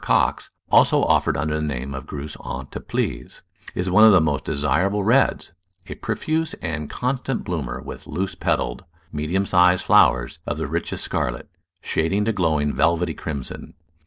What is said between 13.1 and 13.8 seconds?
crimson.